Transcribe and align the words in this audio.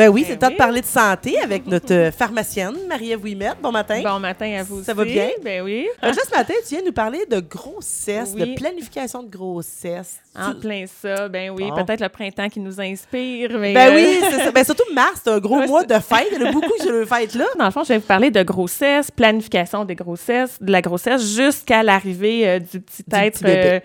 Ben 0.00 0.08
oui, 0.08 0.24
c'est 0.26 0.28
Ben 0.28 0.34
le 0.36 0.38
temps 0.40 0.46
oui. 0.46 0.52
de 0.54 0.56
parler 0.56 0.80
de 0.80 0.86
santé 0.86 1.38
avec 1.40 1.66
notre 1.66 1.92
euh, 1.92 2.10
pharmacienne, 2.10 2.74
Marie-Ève 2.88 3.22
Ouimet. 3.22 3.50
Bon 3.62 3.70
matin. 3.70 4.00
Bon 4.02 4.18
matin 4.18 4.50
à 4.58 4.62
vous 4.62 4.82
Ça 4.82 4.92
aussi. 4.92 4.98
va 4.98 5.04
bien? 5.04 5.28
Ben 5.44 5.60
oui. 5.60 5.88
Déjà 6.02 6.22
ce 6.24 6.34
matin, 6.34 6.54
tu 6.66 6.74
viens 6.74 6.82
nous 6.86 6.92
parler 6.92 7.26
de 7.30 7.38
grossesse, 7.40 8.32
Oui. 8.34 8.40
de 8.40 8.54
planification 8.58 9.22
de 9.22 9.28
grossesse. 9.28 10.16
En 10.34 10.52
Tu- 10.54 10.60
plein 10.60 10.84
ça, 10.86 11.28
ben 11.28 11.50
oui. 11.50 11.68
Bon. 11.68 11.84
Peut-être 11.84 12.00
le 12.00 12.08
printemps 12.08 12.48
qui 12.48 12.60
nous 12.60 12.80
inspire. 12.80 13.50
Mais 13.58 13.74
Ben 13.74 13.92
euh, 13.92 13.94
oui, 13.94 14.18
c'est 14.30 14.38
ça. 14.44 14.50
Ben 14.52 14.64
surtout 14.64 14.84
mars, 14.94 15.20
c'est 15.22 15.30
un 15.32 15.38
gros 15.38 15.60
mois 15.66 15.84
de 15.84 15.98
fête. 15.98 16.28
Il 16.32 16.40
y 16.40 16.42
en 16.44 16.48
a 16.48 16.52
beaucoup 16.52 16.72
qui 16.80 16.88
ont 16.88 16.92
le 16.92 17.04
fête 17.04 17.34
là. 17.34 17.44
Dans 17.58 17.66
le 17.66 17.70
fond, 17.70 17.82
je 17.84 17.88
vais 17.88 17.98
vous 17.98 18.06
parler 18.06 18.30
de 18.30 18.42
grossesse, 18.42 19.10
planification 19.10 19.84
des 19.84 19.96
grossesses, 19.96 20.56
de 20.62 20.72
la 20.72 20.80
grossesse 20.80 21.20
jusqu'à 21.36 21.82
l'arrivée 21.82 22.48
euh, 22.48 22.58
du 22.58 22.80
petit 22.80 23.02
Du 23.06 23.16
être 23.18 23.40
petit 23.40 23.50
euh, 23.50 23.80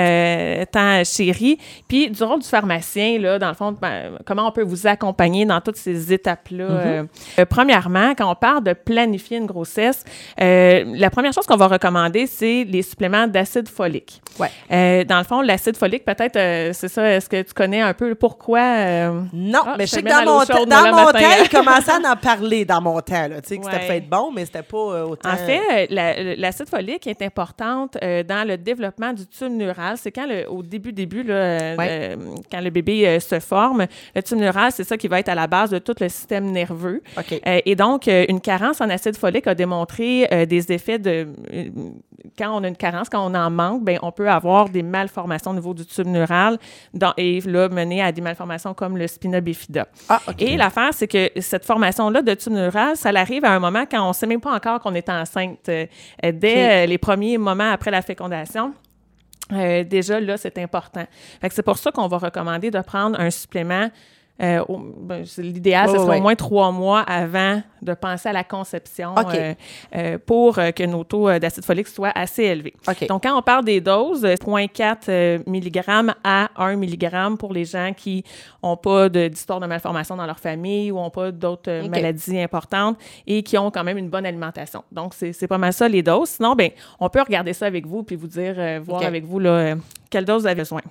euh, 0.00 0.64
tant 0.72 1.04
chéri. 1.04 1.58
Puis 1.86 2.10
du 2.10 2.24
rôle 2.24 2.40
du 2.40 2.48
pharmacien, 2.48 3.20
là, 3.20 3.38
dans 3.38 3.50
le 3.50 3.54
fond, 3.54 3.70
ben, 3.70 4.18
comment 4.26 4.48
on 4.48 4.52
peut 4.52 4.64
vous 4.64 4.88
accompagner 4.88 5.44
dans 5.44 5.59
toutes 5.60 5.76
ces 5.76 6.12
étapes-là. 6.12 6.64
Mm-hmm. 6.64 6.86
Euh, 6.86 7.04
euh, 7.38 7.44
premièrement, 7.44 8.14
quand 8.16 8.30
on 8.30 8.34
parle 8.34 8.64
de 8.64 8.72
planifier 8.72 9.38
une 9.38 9.46
grossesse, 9.46 10.04
euh, 10.40 10.84
la 10.86 11.10
première 11.10 11.32
chose 11.32 11.46
qu'on 11.46 11.56
va 11.56 11.66
recommander, 11.68 12.26
c'est 12.26 12.64
les 12.64 12.82
suppléments 12.82 13.26
d'acide 13.26 13.68
folique. 13.68 14.20
Ouais. 14.38 14.48
Euh, 14.72 15.04
dans 15.04 15.18
le 15.18 15.24
fond, 15.24 15.40
l'acide 15.40 15.76
folique, 15.76 16.04
peut-être, 16.04 16.34
c'est 16.74 16.88
ça, 16.88 17.08
est-ce 17.10 17.28
que 17.28 17.42
tu 17.42 17.52
connais 17.52 17.80
un 17.80 17.94
peu 17.94 18.14
pourquoi? 18.14 18.60
Non, 19.32 19.60
Ah, 19.66 19.74
mais 19.78 19.86
je 19.86 19.90
sais 19.92 20.02
que 20.02 20.08
dans 20.08 20.24
mon, 20.32 20.40
chaude, 20.40 20.68
dans 20.68 20.92
mon 20.92 21.06
temps, 21.12 21.18
il 21.42 21.48
commençait 21.48 21.92
à 21.92 22.12
en 22.12 22.16
parler 22.16 22.64
dans 22.64 22.80
mon 22.80 23.00
temps. 23.00 23.28
Là. 23.28 23.40
Tu 23.40 23.48
sais, 23.48 23.58
que 23.58 23.64
c'était 23.64 23.76
Ouais. 23.76 23.86
peut 23.86 23.92
être 23.94 24.08
bon, 24.08 24.30
mais 24.34 24.44
c'était 24.44 24.62
pas 24.62 25.04
autant. 25.06 25.30
En 25.30 25.36
fait, 25.36 25.86
la- 25.90 26.36
l'acide 26.36 26.68
folique 26.68 27.06
est 27.06 27.22
importante 27.22 27.96
dans 28.00 28.46
le 28.46 28.56
développement 28.56 29.12
du 29.12 29.26
tube 29.26 29.52
neural. 29.52 29.96
C'est 29.96 30.12
quand, 30.12 30.26
le- 30.26 30.48
au 30.50 30.62
début, 30.62 30.92
début, 30.92 31.22
là, 31.22 31.74
Ouais. 31.76 32.16
quand 32.50 32.60
le 32.60 32.70
bébé 32.70 33.18
se 33.20 33.38
forme, 33.40 33.86
le 34.14 34.22
tube 34.22 34.38
neural, 34.38 34.70
c'est 34.72 34.84
ça 34.84 34.96
qui 34.96 35.08
va 35.08 35.20
être 35.20 35.28
à 35.28 35.34
la 35.34 35.46
base 35.50 35.70
de 35.70 35.78
tout 35.78 35.94
le 36.00 36.08
système 36.08 36.46
nerveux. 36.50 37.02
Euh, 37.46 37.60
et 37.66 37.74
donc, 37.76 38.08
euh, 38.08 38.24
une 38.28 38.40
carence 38.40 38.80
en 38.80 38.88
acide 38.88 39.16
folique 39.16 39.46
a 39.46 39.54
démontré 39.54 40.26
euh, 40.32 40.46
des 40.46 40.72
effets 40.72 40.98
de... 40.98 41.28
quand 42.38 42.50
on 42.58 42.64
a 42.64 42.68
une 42.68 42.76
carence, 42.76 43.08
quand 43.08 43.22
on 43.30 43.34
en 43.34 43.50
manque, 43.50 43.84
ben, 43.84 43.98
on 44.02 44.12
peut 44.12 44.30
avoir 44.30 44.68
des 44.68 44.82
malformations 44.82 45.50
au 45.50 45.54
niveau 45.54 45.74
du 45.74 45.84
tube 45.84 46.06
neural 46.06 46.58
dans- 46.94 47.12
et 47.16 47.40
là, 47.42 47.68
mener 47.68 48.02
à 48.02 48.12
des 48.12 48.22
malformations 48.22 48.72
comme 48.74 48.96
le 48.96 49.06
spina 49.06 49.40
bifida. 49.40 49.86
Ah. 50.08 50.20
Et 50.38 50.56
l'affaire, 50.56 50.92
c'est 50.92 51.08
que 51.08 51.30
cette 51.40 51.64
formation-là 51.64 52.22
de 52.22 52.34
tube 52.34 52.52
neural, 52.52 52.96
ça 52.96 53.10
arrive 53.10 53.44
à 53.44 53.52
un 53.52 53.58
moment 53.58 53.84
quand 53.90 54.02
on 54.04 54.08
ne 54.08 54.14
sait 54.14 54.26
même 54.26 54.40
pas 54.40 54.54
encore 54.54 54.80
qu'on 54.80 54.94
est 54.94 55.08
enceinte. 55.08 55.68
Euh, 55.68 55.86
dès 56.32 56.86
les 56.86 56.98
premiers 56.98 57.36
moments 57.38 57.70
après 57.72 57.90
la 57.90 58.02
fécondation, 58.02 58.72
euh, 59.52 59.82
déjà, 59.84 60.20
là, 60.20 60.36
c'est 60.36 60.58
important. 60.58 61.04
C'est 61.50 61.62
pour 61.62 61.76
ça 61.78 61.90
qu'on 61.90 62.06
va 62.06 62.18
recommander 62.18 62.70
de 62.70 62.80
prendre 62.80 63.18
un 63.18 63.30
supplément. 63.30 63.88
Euh, 64.40 64.64
ben, 64.98 65.24
l'idéal, 65.38 65.88
Ouais, 65.88 65.98
ce 65.98 66.04
serait 66.04 66.18
au 66.18 66.22
moins 66.22 66.34
trois 66.34 66.72
mois 66.72 67.00
avant 67.00 67.62
de 67.82 67.94
penser 67.94 68.28
à 68.28 68.32
la 68.32 68.44
conception 68.44 69.14
euh, 69.16 69.54
euh, 69.94 70.18
pour 70.24 70.56
que 70.56 70.86
nos 70.86 71.04
taux 71.04 71.38
d'acide 71.38 71.64
folique 71.64 71.88
soient 71.88 72.12
assez 72.14 72.44
élevés. 72.44 72.74
Donc, 73.08 73.22
quand 73.22 73.36
on 73.36 73.42
parle 73.42 73.64
des 73.64 73.80
doses, 73.80 74.24
euh, 74.24 74.34
0,4 74.34 75.42
mg 75.46 76.12
à 76.24 76.50
1 76.56 76.76
mg 76.76 77.36
pour 77.38 77.52
les 77.52 77.64
gens 77.64 77.92
qui 77.96 78.24
n'ont 78.62 78.76
pas 78.76 79.08
de- 79.08 79.28
d'histoire 79.28 79.60
de, 79.60 79.66
malformation 79.66 80.16
dans 80.16 80.26
leur 80.26 80.38
famille 80.38 80.90
ou 80.90 80.96
n'ont 80.96 81.10
pas 81.10 81.30
d'autres 81.30 81.88
maladies 81.88 82.40
importantes 82.40 82.98
et 83.26 83.42
qui 83.42 83.56
ont 83.56 83.70
quand 83.70 83.84
même 83.84 83.98
une 83.98 84.08
bonne 84.08 84.26
alimentation. 84.26 84.84
Donc, 84.92 85.14
c'est 85.14 85.48
pas 85.48 85.58
mal 85.58 85.72
ça, 85.72 85.88
les 85.88 86.02
doses. 86.02 86.30
Sinon, 86.30 86.54
ben, 86.54 86.70
on 86.98 87.08
peut 87.08 87.22
regarder 87.22 87.52
ça 87.52 87.66
avec 87.66 87.86
vous 87.86 88.02
puis 88.02 88.16
vous 88.16 88.26
dire, 88.26 88.54
euh, 88.58 88.80
voir 88.82 89.02
avec 89.02 89.24
vous 89.24 89.38
là, 89.38 89.74
quelle 90.10 90.24
dose 90.24 90.42
vous 90.42 90.46
avez 90.46 90.60
besoin. 90.60 90.82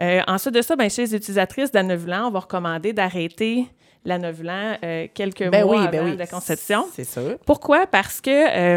Euh, 0.00 0.20
ensuite 0.26 0.54
de 0.54 0.62
ça, 0.62 0.76
ben, 0.76 0.88
chez 0.88 1.02
les 1.02 1.14
utilisatrices 1.14 1.70
d'anovulant, 1.70 2.28
on 2.28 2.30
va 2.30 2.40
recommander 2.40 2.92
d'arrêter 2.92 3.66
l'anovulant 4.02 4.76
euh, 4.82 5.08
quelques 5.12 5.50
Ben 5.50 5.62
mois 5.66 5.76
oui, 5.76 5.82
avant 5.82 5.90
ben 5.90 6.04
oui. 6.06 6.16
la 6.16 6.26
conception. 6.26 6.86
C'est 6.94 7.04
sûr. 7.04 7.36
Pourquoi? 7.44 7.86
Parce 7.86 8.22
que 8.22 8.30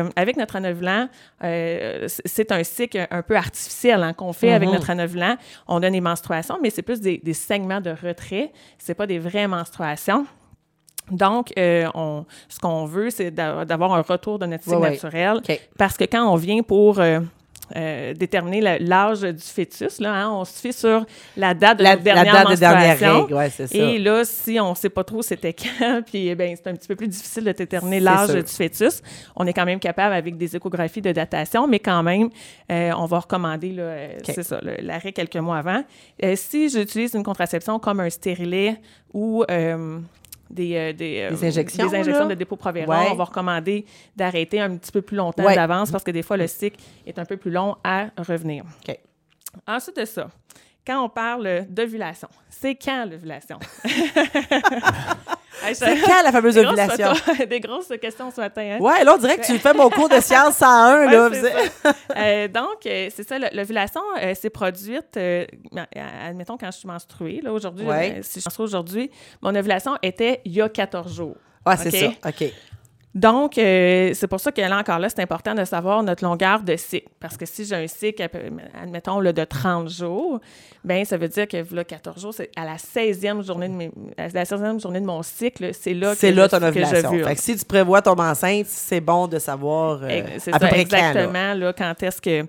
euh, 0.03 0.09
avec 0.17 0.35
notre 0.35 0.57
anovulant, 0.57 1.07
euh, 1.45 2.07
c'est 2.25 2.51
un 2.51 2.61
cycle 2.65 3.07
un 3.09 3.21
peu 3.21 3.37
artificiel 3.37 4.03
hein, 4.03 4.11
qu'on 4.11 4.33
fait 4.33 4.51
avec 4.51 4.67
Mhm. 4.67 4.75
notre 4.75 4.89
anovulant. 4.89 5.37
On 5.69 5.81
a 5.81 5.89
des 5.89 6.01
menstruations, 6.01 6.57
mais 6.61 6.69
c'est 6.71 6.81
plus 6.81 6.99
des, 6.99 7.19
des 7.19 7.33
segments 7.33 7.79
de 7.79 7.91
retrait. 7.91 8.51
C'est 8.77 8.95
pas 8.95 9.07
des 9.07 9.19
vraies 9.19 9.47
menstruations. 9.47 10.25
Donc, 11.09 11.53
on, 11.57 12.25
ce 12.49 12.59
qu'on 12.59 12.85
veut, 12.85 13.09
c'est 13.09 13.31
d'a- 13.31 13.63
d'avoir 13.65 13.93
un 13.93 14.01
retour 14.01 14.39
de 14.39 14.45
notre 14.45 14.63
cycle 14.65 14.79
naturel. 14.79 15.41
Parce 15.77 15.95
que 15.97 16.03
quand 16.05 16.25
on 16.29 16.35
vient 16.35 16.63
pour 16.63 17.01
euh, 17.75 18.13
déterminer 18.13 18.61
la- 18.61 18.77
l'âge 18.79 19.21
du 19.21 19.41
fœtus, 19.41 19.99
là, 19.99 20.13
hein, 20.13 20.29
on 20.31 20.45
se 20.45 20.59
fie 20.59 20.73
sur 20.73 21.05
la 21.37 21.53
date 21.53 21.79
de 21.79 21.83
La, 21.83 21.91
notre 21.95 22.05
la 22.05 22.13
dernière 22.13 22.33
date 22.33 22.49
de 22.51 22.59
dernière 22.59 22.87
menstruation. 22.89 23.21
règle, 23.21 23.33
ouais, 23.35 23.49
ça. 23.49 23.63
Et 23.71 23.99
là, 23.99 24.25
si 24.25 24.59
on 24.59 24.71
ne 24.71 24.75
sait 24.75 24.89
pas 24.89 25.03
trop 25.03 25.21
c'était 25.21 25.53
quand, 25.53 26.01
puis 26.05 26.27
eh 26.27 26.35
ben, 26.35 26.55
c'est 26.55 26.69
un 26.69 26.73
petit 26.75 26.87
peu 26.87 26.95
plus 26.95 27.07
difficile 27.07 27.45
de 27.45 27.51
déterminer 27.51 27.99
l'âge 27.99 28.29
du 28.33 28.43
fœtus, 28.51 29.01
on 29.35 29.47
est 29.47 29.53
quand 29.53 29.65
même 29.65 29.79
capable 29.79 30.13
avec 30.13 30.37
des 30.37 30.55
échographies 30.55 31.01
de 31.01 31.11
datation, 31.11 31.67
mais 31.67 31.79
quand 31.79 32.03
même, 32.03 32.29
euh, 32.71 32.91
on 32.97 33.05
va 33.05 33.19
recommander, 33.19 33.71
là, 33.71 33.83
euh, 33.83 34.07
c'est 34.23 34.43
ça, 34.43 34.59
l'arrêt 34.81 35.11
quelques 35.13 35.37
mois 35.37 35.57
avant. 35.57 35.83
Euh, 36.23 36.33
si 36.35 36.69
j'utilise 36.69 37.13
une 37.15 37.23
contraception 37.23 37.79
comme 37.79 37.99
un 38.01 38.09
stérilet 38.09 38.79
ou 39.13 39.43
euh, 39.49 39.99
des, 40.49 40.75
euh, 40.75 40.93
des, 40.93 41.21
euh, 41.21 41.29
Des 41.35 41.45
injections, 41.47 41.87
des 41.89 41.97
injections 41.97 42.27
de 42.27 42.33
dépôt-provéron, 42.35 42.89
Ouais. 42.91 43.07
on 43.11 43.15
va 43.15 43.23
recommander 43.23 43.85
d'arrêter 44.15 44.59
un 44.59 44.75
petit 44.77 44.91
peu 44.91 45.01
plus 45.01 45.17
longtemps 45.17 45.43
Ouais. 45.45 45.55
d'avance 45.55 45.91
parce 45.91 46.03
que 46.03 46.11
des 46.11 46.21
fois, 46.23 46.37
le 46.37 46.47
cycle 46.47 46.79
est 47.05 47.17
un 47.19 47.25
peu 47.25 47.37
plus 47.37 47.51
long 47.51 47.75
à 47.83 48.07
revenir. 48.17 48.63
Ensuite 49.67 49.97
de 49.97 50.05
ça, 50.05 50.29
quand 50.85 51.03
on 51.03 51.09
parle 51.09 51.65
d'ovulation, 51.69 52.27
c'est 52.49 52.75
quand 52.75 53.05
l'ovulation? 53.09 53.57
Hey, 55.63 55.75
C'est 55.75 55.99
quand 56.01 56.23
la 56.23 56.31
fameuse 56.31 56.55
des 56.55 56.65
ovulation? 56.65 57.13
des 57.49 57.59
grosses 57.59 57.91
questions 58.01 58.31
ce 58.31 58.41
matin. 58.41 58.61
Hein? 58.61 58.77
Ouais, 58.79 59.03
là, 59.03 59.13
on 59.15 59.17
dirait 59.17 59.37
que 59.37 59.45
tu 59.45 59.57
fais 59.59 59.73
mon 59.73 59.89
cours 59.89 60.09
de 60.09 60.19
sciences 60.19 60.57
101, 60.57 61.05
là. 61.09 61.29
Ouais, 61.29 61.35
c'est 61.35 61.51
ça. 61.51 61.93
Euh, 62.15 62.47
donc, 62.47 62.85
euh, 62.85 63.09
c'est 63.15 63.27
ça, 63.27 63.37
l'ovulation 63.39 64.01
euh, 64.21 64.35
s'est 64.35 64.49
produite, 64.51 65.17
euh, 65.17 65.45
euh, 65.75 65.83
admettons, 66.29 66.57
quand 66.57 66.69
je 66.71 66.77
suis 66.77 66.87
menstruée, 66.87 67.41
là, 67.43 67.51
aujourd'hui, 67.51 67.85
Ouais. 67.85 68.17
euh, 68.17 68.19
si 68.21 68.39
je 68.39 68.45
menstrue 68.45 68.63
aujourd'hui, 68.65 69.09
mon 69.41 69.53
ovulation 69.55 69.97
était 70.03 70.41
il 70.45 70.51
y 70.53 70.61
a 70.61 70.69
14 70.69 71.15
jours. 71.15 71.35
Ouais, 71.65 71.75
c'est 71.77 71.91
ça. 71.91 72.07
OK. 72.27 72.51
Donc, 73.15 73.57
euh, 73.59 74.11
c'est 74.15 74.27
pour 74.27 74.39
ça 74.39 74.51
que 74.51 74.59
là 74.61 74.77
encore 74.79 74.97
là, 74.97 75.07
c'est 75.07 75.21
important 75.21 75.53
de 75.53 75.63
savoir 75.65 76.01
notre 76.01 76.23
longueur 76.23 76.61
de 76.63 76.75
cycle. 76.75 77.07
Parce 77.19 77.37
que 77.37 77.45
si 77.45 77.63
j'ai 77.63 77.75
un 77.75 77.85
cycle, 77.87 78.27
admettons, 78.81 79.19
là, 79.19 79.31
de 79.33 79.43
30 79.43 79.87
jours, 79.87 80.39
ben 80.83 81.05
ça 81.05 81.15
veut 81.17 81.27
dire 81.27 81.47
que 81.47 81.57
là, 81.75 81.83
14 81.83 82.19
jours, 82.21 82.33
c'est 82.33 82.49
à 82.55 82.65
la 82.65 82.75
16e 82.77 83.43
journée 83.45 83.69
de, 83.69 83.73
mes- 83.73 83.91
à 84.17 84.27
la 84.29 84.43
16e 84.45 84.81
journée 84.81 84.99
de 84.99 85.05
mon 85.05 85.21
cycle, 85.21 85.73
c'est 85.73 85.93
là 85.93 86.11
que 86.13 86.17
C'est 86.17 86.31
là 86.31 86.45
je- 86.45 86.49
ton 86.49 86.57
que 86.57 86.63
je 86.63 86.67
ovulation. 86.69 87.11
Fait 87.23 87.35
que 87.35 87.41
si 87.41 87.55
tu 87.55 87.65
prévois 87.65 88.01
tomber 88.01 88.23
enceinte, 88.23 88.65
c'est 88.67 88.99
bon 88.99 89.27
de 89.27 89.37
savoir 89.37 89.99
euh, 90.03 90.21
à 90.51 90.59
peu 90.59 90.67
près 90.67 90.85
quand. 90.85 90.97
là. 90.97 91.09
exactement, 91.09 91.53
là, 91.53 91.73
quand 91.73 92.03
est-ce 92.03 92.19
que... 92.19 92.45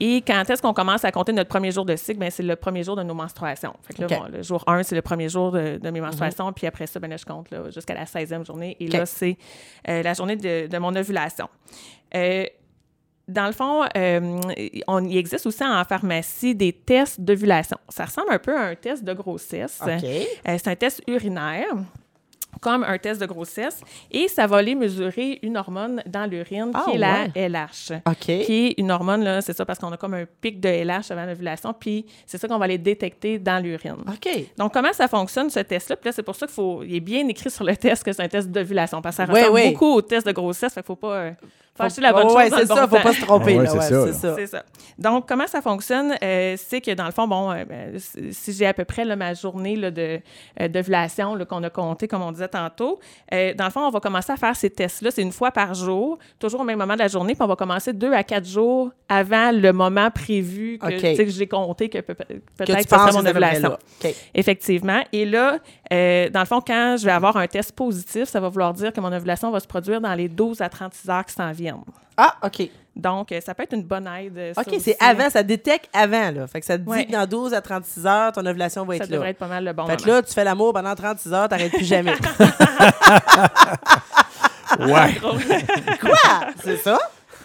Et 0.00 0.22
quand 0.26 0.48
est-ce 0.48 0.62
qu'on 0.62 0.72
commence 0.74 1.04
à 1.04 1.12
compter 1.12 1.32
notre 1.34 1.50
premier 1.50 1.70
jour 1.72 1.84
de 1.84 1.94
cycle? 1.94 2.18
Ben, 2.18 2.30
c'est 2.30 2.42
le 2.42 2.56
premier 2.56 2.82
jour 2.82 2.96
de 2.96 3.02
nos 3.02 3.14
menstruations. 3.14 3.74
Fait 3.82 3.92
que 3.94 4.00
là. 4.02 4.06
Mhm. 4.10 4.18
bon, 4.18 4.36
le 4.36 4.42
jour 4.42 4.64
1, 4.66 4.82
c'est 4.82 4.94
le 4.96 5.02
premier 5.02 5.28
jour 5.28 5.52
de, 5.52 5.76
de 5.76 5.90
mes 5.90 6.00
menstruations, 6.00 6.52
puis 6.54 6.66
après 6.66 6.86
ça, 6.86 6.98
ben, 7.00 7.10
là, 7.10 7.16
je 7.18 7.24
compte 7.26 7.50
là, 7.50 7.70
jusqu'à 7.72 7.94
la 7.94 8.04
16e 8.06 8.46
journée. 8.46 8.76
Et 8.80 8.88
là, 8.88 9.04
c'est 9.06 9.36
euh, 9.88 10.02
la 10.06 10.14
journée 10.14 10.36
de, 10.36 10.66
de 10.66 10.78
mon 10.78 10.94
ovulation. 10.94 11.48
Euh, 12.14 12.44
dans 13.28 13.46
le 13.46 13.52
fond, 13.52 13.84
euh, 13.96 14.40
on, 14.86 15.04
il 15.04 15.16
existe 15.16 15.46
aussi 15.46 15.64
en 15.64 15.84
pharmacie 15.84 16.54
des 16.54 16.72
tests 16.72 17.20
d'ovulation. 17.20 17.76
Ça 17.88 18.04
ressemble 18.04 18.30
un 18.30 18.38
peu 18.38 18.56
à 18.56 18.62
un 18.62 18.74
test 18.76 19.02
de 19.02 19.12
grossesse. 19.12 19.80
OK. 19.82 19.90
Euh, 19.90 20.26
c'est 20.44 20.68
un 20.68 20.76
test 20.76 21.02
urinaire 21.08 21.74
comme 22.60 22.84
un 22.84 22.98
test 22.98 23.20
de 23.20 23.26
grossesse 23.26 23.80
et 24.10 24.28
ça 24.28 24.46
va 24.46 24.58
aller 24.58 24.74
mesurer 24.74 25.38
une 25.42 25.56
hormone 25.56 26.02
dans 26.06 26.26
l'urine 26.26 26.70
Ah, 26.74 26.84
qui 26.86 26.96
est 26.96 26.98
la 26.98 27.26
ouais. 27.34 27.48
LH. 27.48 27.92
OK. 28.06 28.16
Qui 28.44 28.66
est 28.68 28.74
une 28.78 28.90
hormone, 28.90 29.22
là, 29.24 29.40
c'est 29.40 29.52
ça, 29.56 29.64
parce 29.64 29.78
qu'on 29.78 29.92
a 29.92 29.96
comme 29.96 30.14
un 30.14 30.24
pic 30.40 30.60
de 30.60 30.68
LH 30.68 31.10
avant 31.12 31.26
l'ovulation, 31.26 31.74
puis 31.78 32.06
c'est 32.26 32.38
ça 32.38 32.48
qu'on 32.48 32.58
va 32.58 32.64
aller 32.64 32.78
détecter 32.78 33.38
dans 33.38 33.62
l'urine. 33.62 33.96
OK. 34.08 34.28
Donc, 34.56 34.72
comment 34.72 34.92
ça 34.92 35.08
fonctionne, 35.08 35.50
ce 35.50 35.60
test-là? 35.60 35.96
Puis 35.96 36.08
là, 36.08 36.12
c'est 36.12 36.22
pour 36.22 36.34
ça 36.36 36.46
qu'il 36.46 36.54
faut, 36.54 36.82
il 36.82 36.94
est 36.96 37.00
bien 37.00 37.26
écrit 37.28 37.50
sur 37.50 37.64
le 37.64 37.76
test 37.76 38.02
que 38.02 38.12
c'est 38.12 38.22
un 38.22 38.28
test 38.28 38.48
d'ovulation, 38.50 39.02
parce 39.02 39.16
que 39.16 39.24
ça 39.26 39.32
Ouais, 39.32 39.40
ressemble 39.42 39.54
ouais. 39.54 39.70
beaucoup 39.72 39.92
au 39.94 40.02
test 40.02 40.26
de 40.26 40.32
grossesse, 40.32 40.72
fait 40.72 40.80
qu'il 40.80 40.86
faut 40.86 40.96
pas... 40.96 41.14
euh, 41.14 41.30
faut 41.76 41.82
Faut- 41.82 41.82
acheter 41.84 42.00
la 42.00 42.12
bonne 42.12 42.24
Ouais, 42.26 42.28
chose 42.28 42.36
ouais, 42.36 42.50
dans 42.50 42.56
c'est 42.58 42.66
bon 42.68 42.74
ça, 42.74 42.88
faut 42.88 42.96
temps. 42.96 43.02
pas 43.02 43.12
se 43.12 43.20
tromper. 43.20 43.54
Ah 43.56 43.60
ouais, 43.74 43.80
c'est 44.12 44.30
ouais, 44.34 44.46
ça. 44.46 44.62
Donc, 44.98 45.28
comment 45.28 45.46
ça 45.46 45.60
fonctionne? 45.60 46.14
Euh, 46.22 46.54
c'est 46.56 46.80
que 46.80 46.92
dans 46.94 47.04
le 47.06 47.12
fond, 47.12 47.28
bon, 47.28 47.50
euh, 47.52 47.64
ben, 47.64 47.98
si 48.32 48.52
j'ai 48.52 48.66
à 48.66 48.72
peu 48.74 48.84
près 48.84 49.04
là, 49.04 49.14
ma 49.16 49.34
journée 49.34 49.76
là, 49.76 49.90
de, 49.90 50.20
euh, 50.60 50.68
d'ovulation 50.68 51.36
qu'on 51.48 51.62
a 51.62 51.70
compté, 51.70 52.08
comme 52.08 52.22
on 52.22 52.32
disait 52.32 52.48
tantôt, 52.48 52.98
euh, 53.34 53.52
dans 53.54 53.66
le 53.66 53.70
fond, 53.70 53.80
on 53.86 53.90
va 53.90 54.00
commencer 54.00 54.32
à 54.32 54.36
faire 54.36 54.56
ces 54.56 54.70
tests-là. 54.70 55.10
C'est 55.10 55.22
une 55.22 55.32
fois 55.32 55.50
par 55.50 55.74
jour, 55.74 56.18
toujours 56.38 56.60
au 56.60 56.64
même 56.64 56.78
moment 56.78 56.94
de 56.94 57.00
la 57.00 57.08
journée, 57.08 57.34
puis 57.34 57.42
on 57.42 57.46
va 57.48 57.56
commencer 57.56 57.92
deux 57.92 58.12
à 58.12 58.24
quatre 58.24 58.46
jours 58.46 58.90
avant 59.08 59.52
le 59.52 59.72
moment 59.72 60.10
prévu 60.10 60.78
que, 60.78 61.26
j'ai 61.28 61.46
compté 61.46 61.88
que 61.88 61.98
peut- 62.00 62.14
Que 62.14 62.34
peut-être 62.56 62.88
ça 62.88 62.98
serait 62.98 63.12
mon 63.12 63.26
ovulation. 63.28 63.76
Effectivement. 64.34 65.02
Et 65.12 65.24
là, 65.24 65.58
euh, 65.92 66.28
dans 66.30 66.40
le 66.40 66.46
fond, 66.46 66.60
quand 66.66 66.96
je 66.98 67.04
vais 67.04 67.12
avoir 67.12 67.36
un 67.36 67.46
test 67.46 67.72
positif, 67.72 68.24
ça 68.24 68.40
va 68.40 68.48
vouloir 68.48 68.72
dire 68.72 68.92
que 68.92 69.00
mon 69.00 69.12
ovulation 69.12 69.50
va 69.50 69.60
se 69.60 69.66
produire 69.66 70.00
dans 70.00 70.14
les 70.14 70.28
12 70.28 70.60
à 70.60 70.68
36 70.68 71.08
heures 71.10 71.24
qui 71.24 71.34
s'en 71.34 71.52
viennent. 71.52 71.65
Ah, 72.16 72.34
OK. 72.44 72.68
Donc, 72.94 73.30
euh, 73.30 73.40
ça 73.42 73.54
peut 73.54 73.64
être 73.64 73.74
une 73.74 73.82
bonne 73.82 74.06
aide. 74.06 74.38
euh, 74.38 74.54
ça 74.54 74.62
OK, 74.62 74.74
c'est 74.80 74.96
avant, 75.02 75.28
ça 75.28 75.42
détecte 75.42 75.90
avant, 75.92 76.30
là. 76.30 76.46
Fait 76.46 76.60
que 76.60 76.66
ça 76.66 76.78
te 76.78 76.82
dit 76.82 76.88
Ouais. 76.88 77.04
que 77.04 77.12
dans 77.12 77.26
12 77.26 77.52
à 77.52 77.60
36 77.60 78.06
heures, 78.06 78.32
ton 78.32 78.44
ovulation 78.46 78.86
va 78.86 78.96
Ça 78.96 79.04
être 79.04 79.10
devrait 79.10 79.26
là. 79.26 79.30
être 79.32 79.38
pas 79.38 79.48
mal 79.48 79.64
le 79.64 79.72
bon 79.74 79.84
Fait 79.86 79.96
que 79.96 80.02
moment. 80.04 80.14
là, 80.14 80.22
tu 80.22 80.32
fais 80.32 80.44
l'amour 80.44 80.72
pendant 80.72 80.94
36 80.94 81.32
heures, 81.34 81.48
t'arrêtes 81.48 81.72
plus 81.72 81.84
jamais. 81.84 82.14
Ouais. 84.80 85.14
Quoi? 86.00 86.40
C'est 86.62 86.76
ça? 86.78 86.98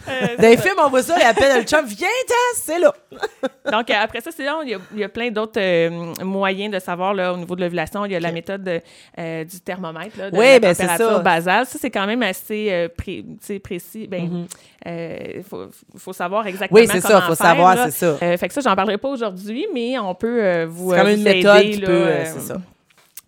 Euh, 0.08 0.36
Dans 0.38 0.48
les 0.50 0.58
films, 0.58 0.76
on 0.84 0.90
voit 0.90 1.04
ça, 1.04 1.16
il 1.20 1.24
appelle 1.24 1.60
le 1.60 1.64
chum, 1.64 1.86
viens, 1.86 2.08
c'est 2.56 2.80
là. 2.80 2.94
Donc, 3.72 3.90
euh, 3.90 3.94
après 4.02 4.22
ça, 4.22 4.32
c'est 4.36 4.44
là, 4.44 4.60
il 4.64 4.70
y 4.70 4.74
a, 4.74 4.78
il 4.94 5.00
y 5.00 5.04
a 5.04 5.10
plein 5.10 5.30
d'autres 5.32 5.60
euh, 5.60 6.14
moyens 6.24 6.74
de 6.74 6.80
savoir 6.80 7.14
là, 7.14 7.34
au 7.34 7.38
niveau 7.38 7.56
de 7.56 7.62
l'ovulation. 7.62 8.06
Il 8.06 8.12
y 8.12 8.16
a 8.16 8.20
la 8.20 8.32
méthode 8.32 8.64
de, 8.64 8.82
euh, 9.20 9.44
du 9.44 9.60
thermomètre, 9.60 10.18
là, 10.18 10.32
de 10.32 10.38
Oui, 10.38 10.46
la 10.46 10.60
ben, 10.60 10.74
c'est 10.74 10.84
température 10.88 11.18
ça. 11.18 11.20
basale. 11.20 11.66
Ça, 11.66 11.78
c'est 11.80 11.92
quand 11.92 12.08
même 12.08 12.24
assez 12.24 12.90
pré- 12.98 13.26
précis. 13.64 14.08
Ben, 14.08 14.22
Mhm. 14.24 14.48
Il 15.38 15.44
faut, 15.44 15.66
faut 15.98 16.14
savoir 16.14 16.48
exactement 16.48 16.80
Oui, 16.82 16.88
c'est 16.92 17.02
ça, 17.02 17.08
comment 17.10 17.22
faut 17.22 17.36
faire, 17.36 17.46
savoir, 17.48 17.78
c'est 17.86 17.92
ça. 17.92 18.38
Fait 18.38 18.48
que 18.48 18.54
ça, 18.54 18.62
j'en 18.62 18.76
parlerai 18.76 18.98
pas 18.98 19.10
aujourd'hui, 19.10 19.68
mais 19.74 20.00
on 20.00 20.16
peut 20.16 20.64
vous, 20.66 20.92
C'est 20.92 20.98
quand 20.98 21.04
même 21.06 21.20
une 21.20 21.28
aider, 21.28 21.38
méthode 21.44 21.62
qui 21.62 21.78
là, 21.82 21.88
peut, 21.88 22.08
c'est 22.26 22.40
ça. 22.42 22.56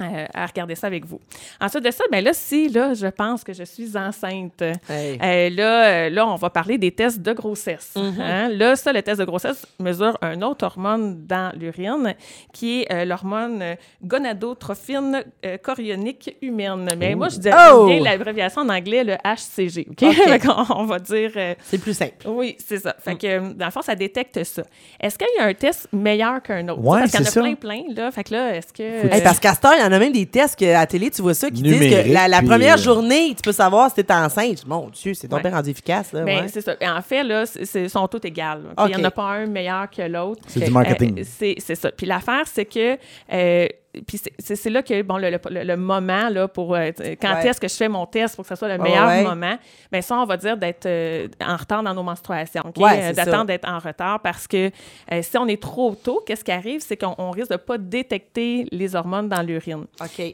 Euh, 0.02 0.26
à 0.34 0.46
regarder 0.48 0.76
ça 0.76 0.88
avec 0.88 1.06
vous. 1.06 1.20
Ensuite 1.62 1.84
de 1.86 1.92
ça, 1.92 2.04
ben 2.12 2.24
là, 2.24 2.34
si 2.34 2.68
là, 2.70 2.94
je 2.94 3.08
pense 3.08 3.44
que 3.44 3.54
je 3.54 3.64
suis 3.64 3.96
enceinte, 3.96 4.62
Hey. 4.90 5.20
euh, 5.22 5.50
là, 5.52 5.86
euh, 5.86 6.10
là, 6.10 6.28
on 6.28 6.36
va 6.36 6.50
parler 6.50 6.78
des 6.78 6.92
tests 6.92 7.20
de 7.22 7.32
grossesse. 7.34 7.94
Mhm. 7.96 8.16
hein. 8.20 8.50
Là, 8.50 8.76
ça, 8.76 8.92
le 8.92 9.02
test 9.04 9.20
de 9.20 9.26
grossesse 9.26 9.66
mesure 9.80 10.18
un 10.22 10.42
autre 10.42 10.66
hormone 10.66 11.26
dans 11.28 11.52
l'urine, 11.58 12.16
qui 12.52 12.82
est 12.90 13.06
l'hormone 13.06 13.64
gonadotrophine 14.04 15.24
chorionique 15.62 16.36
humaine. 16.42 16.90
Mais 16.98 17.16
moi, 17.16 17.30
je 17.30 17.38
dis 17.38 17.50
Oh! 17.72 17.86
bien 17.86 18.00
l'abréviation 18.02 18.62
en 18.62 18.70
anglais, 18.70 19.04
le 19.04 19.16
HCG. 19.24 19.88
OK? 19.92 20.04
OK. 20.04 20.14
Fait 20.28 20.40
qu'on- 20.40 20.66
on 20.76 20.86
va 20.86 21.00
dire... 21.00 21.32
C'est 21.64 21.78
plus 21.78 21.94
simple. 21.96 22.28
oui, 22.28 22.56
c'est 22.60 22.80
ça. 22.80 22.92
Mm. 22.98 23.02
Fait 23.02 23.16
que, 23.16 23.28
euh, 23.28 23.54
dans 23.54 23.66
le 23.66 23.72
fond, 23.72 23.82
ça 23.82 23.96
détecte 23.96 24.44
ça. 24.44 24.64
Est-ce 25.00 25.18
qu'il 25.18 25.28
y 25.38 25.40
a 25.42 25.46
un 25.46 25.54
test 25.54 25.88
meilleur 25.94 26.42
qu'un 26.42 26.68
autre? 26.70 26.82
Ouais, 26.82 27.00
Parce 27.00 27.12
qu'il 27.12 27.20
y 27.22 27.24
en 27.24 27.28
a 27.28 27.30
ça. 27.32 27.42
plein, 27.42 27.56
plein, 27.56 27.84
là. 27.96 28.12
Fait 28.12 28.24
que 28.24 28.34
là, 28.34 28.56
est-ce 28.56 28.74
que... 28.74 28.84
Hey, 29.14 29.22
parce 29.22 29.40
qu'à 29.40 29.54
il 29.78 29.82
y 29.82 29.84
en 29.86 29.92
a 29.94 30.00
même 30.00 30.12
des 30.14 30.26
tests 30.26 30.58
que, 30.60 30.66
à 30.66 30.80
la 30.80 30.88
télé, 30.88 31.10
tu 31.10 31.22
vois 31.22 31.34
ça, 31.34 31.50
qui 31.50 31.62
disent 31.62 31.80
que 31.80 32.12
la, 32.12 32.38
puis, 32.40 32.48
première 32.48 32.76
euh, 32.76 32.82
journée, 32.82 33.30
tu 33.36 33.42
peux 33.44 33.52
savoir 33.52 33.90
si 33.90 33.96
t'es 34.04 34.14
enceinte. 34.14 34.66
Mon 34.68 34.90
Dieu, 34.90 35.14
c'est 35.14 35.28
donc 35.28 35.38
Ouais. 35.38 35.50
bien 35.50 35.58
rendu 35.58 35.70
efficace. 35.70 36.12
Là, 36.14 36.24
Ben, 36.24 36.42
ouais. 36.42 36.48
c'est 36.48 36.62
ça. 36.62 36.76
Et 36.82 36.88
en 36.88 37.02
fait, 37.02 37.24
là, 37.24 37.46
c'est- 37.46 37.66
c'est- 37.66 37.88
sont 37.90 38.08
tous 38.08 38.26
égales. 38.28 38.62
Il 38.80 38.86
n'y 38.88 38.96
en 38.96 39.04
a 39.04 39.12
pas 39.12 39.24
un 39.24 39.46
meilleur 39.46 39.90
que 39.90 40.02
l'autre. 40.02 40.42
C'est 40.48 40.62
du 40.66 40.72
marketing. 40.72 41.20
Euh, 41.20 41.24
c'est 41.26 41.56
c'est 41.60 41.76
ça. 41.76 41.92
Puis 41.92 42.06
l'affaire, 42.06 42.44
c'est 42.46 42.66
que. 42.66 42.98
euh, 43.32 43.68
puis 44.08 44.20
c'est- 44.40 44.70
là 44.70 44.82
que, 44.82 45.02
bon, 45.04 45.18
le, 45.18 45.30
le- 45.30 45.64
le 45.64 45.78
moment, 45.78 46.30
là, 46.30 46.48
pour. 46.48 46.74
euh, 46.76 46.92
quand 47.22 47.34
Ouais. 47.36 47.48
est-ce 47.48 47.60
que 47.62 47.68
je 47.68 47.76
fais 47.76 47.90
mon 47.90 48.06
test 48.06 48.36
pour 48.36 48.44
que 48.44 48.50
ce 48.50 48.56
soit 48.56 48.68
le 48.68 48.78
meilleur 48.82 49.08
ouais. 49.08 49.24
moment? 49.24 49.58
Bien, 49.92 50.02
ça, 50.02 50.16
on 50.18 50.26
va 50.26 50.38
dire 50.38 50.58
d'être 50.58 50.86
euh, 50.86 51.28
en 51.46 51.56
retard 51.58 51.84
dans 51.84 51.94
nos 51.94 52.04
menstruations. 52.04 52.72
Ouais. 52.78 53.14
D'attendre 53.14 53.46
d'être 53.46 53.68
en 53.70 53.80
retard 53.80 54.20
parce 54.22 54.48
que 54.48 54.72
euh, 55.12 55.22
si 55.22 55.38
on 55.38 55.48
est 55.48 55.62
trop 55.62 55.94
tôt, 55.96 56.24
qu'est-ce 56.26 56.44
qui 56.44 56.52
arrive? 56.52 56.82
C'est 56.82 56.98
qu'on 56.98 57.16
on 57.18 57.32
risque 57.32 57.50
de 57.50 57.54
ne 57.56 57.58
pas 57.60 57.78
détecter 57.78 58.68
les 58.72 58.96
hormones 58.96 59.30
dans 59.30 59.42
l'urine. 59.42 59.86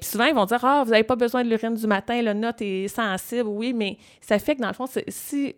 Souvent, 0.01 0.25
ils 0.25 0.35
vont 0.35 0.45
dire 0.45 0.63
Ah, 0.63 0.83
vous 0.85 0.91
n'avez 0.91 1.03
pas 1.03 1.15
besoin 1.15 1.44
de 1.44 1.50
l'urine 1.50 1.73
du 1.75 1.88
matin, 1.88 2.21
le 2.21 2.33
note 2.33 2.61
est 2.61 2.88
sensible. 2.88 3.47
Oui, 3.50 3.73
mais 3.73 3.97
ça 4.21 4.39
fait 4.39 4.56
que 4.56 4.61
dans 4.61 4.67
le 4.69 4.73
fond, 4.73 4.85
si 5.07 5.56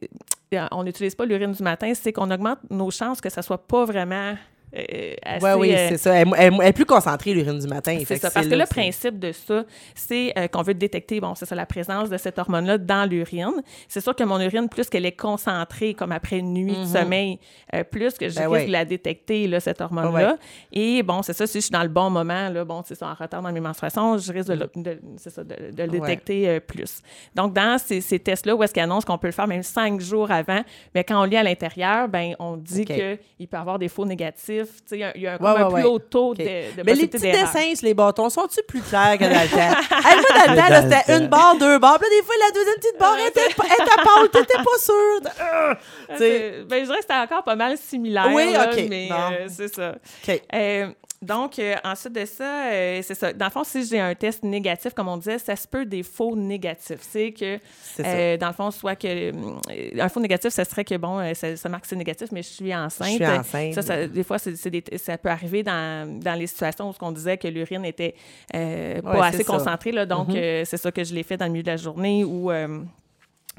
on 0.71 0.83
n'utilise 0.83 1.15
pas 1.15 1.25
l'urine 1.25 1.51
du 1.51 1.63
matin, 1.63 1.93
c'est 1.93 2.11
qu'on 2.11 2.29
augmente 2.29 2.59
nos 2.69 2.91
chances 2.91 3.21
que 3.21 3.29
ça 3.29 3.41
soit 3.41 3.65
pas 3.67 3.85
vraiment 3.85 4.33
euh, 4.75 5.13
assez. 5.23 5.45
Ouais, 5.45 5.53
oui, 5.53 5.73
euh, 5.73 5.87
c'est 5.89 5.97
ça. 5.97 6.13
Elle, 6.15 6.27
elle- 6.37 6.53
elle 6.61 6.67
est 6.67 6.73
plus 6.73 6.85
concentrée, 6.85 7.33
l'urine 7.33 7.59
du 7.59 7.67
matin. 7.67 7.97
c'est 8.05 8.17
ça. 8.17 8.29
Parce 8.31 8.47
que 8.47 8.55
le 8.55 8.65
principe 8.65 9.19
de 9.19 9.31
ça, 9.31 9.63
c'est 9.95 10.33
euh, 10.37 10.47
qu'on 10.47 10.61
veut 10.61 10.73
détecter, 10.73 11.19
bon, 11.19 11.35
c'est 11.35 11.45
ça, 11.45 11.55
la 11.55 11.65
présence 11.65 12.09
de 12.09 12.17
cette 12.17 12.39
hormone-là 12.39 12.77
dans 12.77 13.09
l'urine. 13.09 13.51
C'est 13.87 14.01
sûr 14.01 14.15
que 14.15 14.23
mon 14.23 14.39
urine, 14.39 14.69
plus 14.69 14.89
qu'elle 14.89 15.05
est 15.05 15.11
concentrée, 15.19 15.93
comme 15.93 16.11
après 16.11 16.37
une 16.39 16.53
nuit 16.53 16.75
de 16.75 16.85
sommeil, 16.85 17.39
euh, 17.75 17.83
plus 17.83 18.13
que 18.17 18.29
je. 18.29 18.35
Ben 18.35 18.41
risque 18.47 18.53
ouais. 18.53 18.67
de 18.67 18.71
la 18.71 18.85
détecter, 18.85 19.47
là, 19.47 19.59
cette 19.59 19.81
hormone-là. 19.81 20.31
Ouais. 20.31 20.37
Et 20.71 21.03
bon, 21.03 21.21
c'est 21.21 21.33
ça, 21.33 21.45
si 21.47 21.59
je 21.59 21.63
suis 21.65 21.71
dans 21.71 21.83
le 21.83 21.89
bon 21.89 22.09
moment, 22.09 22.49
là, 22.49 22.63
bon, 22.65 22.81
c'est 22.85 22.95
ça, 22.95 23.07
en 23.09 23.13
retard 23.13 23.41
dans 23.41 23.51
mes 23.51 23.59
menstruations, 23.59 24.17
je 24.17 24.31
risque 24.31 24.49
de, 24.49 24.53
le- 24.55 24.69
de- 24.83 24.99
c'est 25.17 25.29
ça, 25.29 25.43
de, 25.43 25.71
de 25.71 25.83
le 25.83 25.89
Ouais. 25.91 25.99
détecter 25.99 26.59
plus. 26.61 27.01
Donc, 27.35 27.53
dans 27.53 27.77
ces, 27.77 28.01
ces 28.01 28.19
tests-là, 28.19 28.55
où 28.55 28.63
est-ce 28.63 28.73
qu'ils 28.73 28.83
annoncent 28.83 29.05
qu'on 29.05 29.17
peut 29.17 29.27
le 29.27 29.33
faire 29.33 29.47
même 29.47 29.63
cinq 29.63 29.99
jours 30.01 30.31
avant, 30.31 30.61
mais 30.95 31.03
quand 31.03 31.21
on 31.21 31.25
lit 31.25 31.37
à 31.37 31.43
l'intérieur, 31.43 32.07
ben 32.07 32.35
on 32.39 32.57
dit 32.57 32.85
qu'il 32.85 32.97
peut 33.47 33.57
y 33.57 33.59
avoir 33.59 33.77
des 33.79 33.87
faux 33.89 34.05
négatifs. 34.05 34.60
Il 34.91 34.97
y 34.97 34.99
y 34.99 35.03
a 35.05 35.09
un, 35.09 35.13
Ouais, 35.13 35.37
comme 35.37 35.47
un 35.47 35.53
ouais, 35.67 35.73
plus 35.73 35.73
ouais. 35.83 35.83
haut 35.89 35.99
taux 35.99 36.29
OK. 36.31 36.37
de, 36.37 36.43
de 36.43 36.83
Mais 36.85 36.93
les 36.93 37.07
petits 37.07 37.31
dessins 37.31 37.75
sur 37.75 37.85
les 37.85 37.93
bâtons, 37.93 38.29
sont-tu 38.29 38.61
plus 38.67 38.81
clairs 38.81 39.17
que 39.17 39.23
dans 39.23 39.29
le 39.29 39.49
temps? 39.49 39.57
hey, 40.09 40.15
moi, 40.15 40.45
dans 40.45 40.51
le 40.53 40.57
temps, 40.59 40.69
là, 40.69 40.81
c'était 40.83 41.17
une 41.17 41.27
barre, 41.27 41.57
deux 41.57 41.79
barres. 41.79 41.99
Puis 41.99 42.07
là, 42.09 42.15
des 42.19 42.25
fois, 42.25 42.35
la 42.45 42.51
deuxième 42.51 42.75
petite 42.75 42.99
barre 42.99 43.15
Ouais, 43.15 43.27
était, 43.27 43.53
pas- 43.55 43.65
était 43.65 44.03
pâle, 44.03 44.29
t'étais 44.29 44.63
pas 44.63 44.79
sûr. 44.79 45.77
Tu 46.11 46.17
sais. 46.17 46.17
C'est- 46.17 46.63
Ben, 46.67 46.79
je 46.79 46.85
dirais 46.85 46.97
que 46.97 47.01
c'était 47.03 47.13
encore 47.15 47.43
pas 47.43 47.55
mal 47.55 47.77
similaire. 47.77 48.29
Oui, 48.33 48.51
là, 48.53 48.69
OK. 48.71 48.85
Mais 48.89 49.07
Bon. 49.09 49.15
euh, 49.15 49.47
c'est 49.49 49.73
ça. 49.73 49.95
OK. 50.27 50.41
Euh, 50.53 50.87
donc, 51.21 51.59
euh, 51.59 51.75
ensuite 51.83 52.13
de 52.13 52.25
ça, 52.25 52.65
euh, 52.71 53.01
c'est 53.03 53.13
ça. 53.15 53.31
Dans 53.33 53.45
le 53.45 53.51
fond, 53.51 53.63
si 53.63 53.85
j'ai 53.85 53.99
un 53.99 54.15
test 54.15 54.43
négatif, 54.43 54.93
comme 54.93 55.07
on 55.07 55.17
disait, 55.17 55.37
ça 55.37 55.55
se 55.55 55.67
peut 55.67 55.85
des 55.85 56.03
faux 56.03 56.35
négatifs. 56.35 56.99
C'est 57.01 57.31
que, 57.31 57.59
euh, 57.99 58.37
dans 58.37 58.47
le 58.47 58.53
fond, 58.53 58.71
soit 58.71 58.95
que. 58.95 59.31
un 60.01 60.09
faux 60.09 60.19
négatif, 60.19 60.51
ça 60.51 60.65
serait 60.65 60.83
que, 60.83 60.95
bon, 60.97 61.33
ça, 61.33 61.55
ça 61.55 61.69
marque 61.69 61.83
que 61.83 61.89
c'est 61.89 61.95
négatif, 61.95 62.29
mais 62.31 62.41
je 62.41 62.49
suis 62.49 62.75
enceinte. 62.75 63.07
Je 63.09 63.13
suis 63.15 63.25
enceinte. 63.25 63.73
Ça, 63.75 63.81
ça- 63.81 64.07
des 64.07 64.23
fois, 64.23 64.37
des- 64.65 64.83
ça 64.97 65.17
peut 65.17 65.29
arriver 65.29 65.63
dans, 65.63 66.19
dans 66.19 66.33
les 66.37 66.47
situations 66.47 66.89
où 66.89 66.93
on 67.01 67.11
disait 67.11 67.37
que 67.37 67.47
l'urine 67.47 67.85
était 67.85 68.15
pas 68.51 68.57
Ouais, 68.59 69.19
assez 69.27 69.43
concentrée. 69.43 69.91
Là, 69.91 70.05
donc, 70.05 70.29
Mhm. 70.29 70.35
euh, 70.37 70.65
c'est 70.65 70.77
ça 70.77 70.91
que 70.91 71.03
je 71.03 71.13
l'ai 71.13 71.23
fait 71.23 71.37
dans 71.37 71.45
le 71.45 71.51
milieu 71.51 71.63
de 71.63 71.71
la 71.71 71.77
journée 71.77 72.23
ou. 72.23 72.51